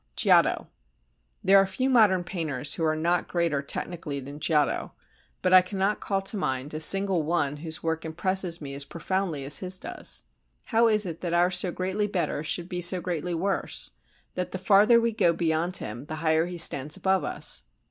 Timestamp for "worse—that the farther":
13.35-14.99